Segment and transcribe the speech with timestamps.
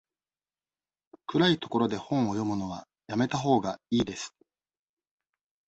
[1.27, 4.33] 暗い所で本を読むのはやめたほうがいいです。